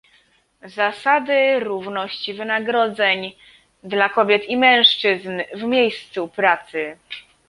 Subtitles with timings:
[0.63, 3.31] zasady równości wynagrodzeń
[3.83, 6.97] dla kobiet i mężczyzn w miejscu pracy